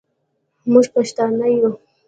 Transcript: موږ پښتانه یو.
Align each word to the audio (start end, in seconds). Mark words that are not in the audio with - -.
موږ 0.71 0.85
پښتانه 0.95 1.47
یو. 1.57 1.71